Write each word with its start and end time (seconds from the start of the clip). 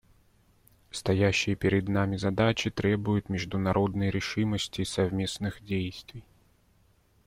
Стоящие 0.89 1.55
перед 1.55 1.87
нами 1.87 2.15
задачи 2.17 2.71
требуют 2.71 3.29
международной 3.29 4.09
решимости 4.09 4.81
и 4.81 4.85
совместных 4.85 5.63
действий. 5.63 6.25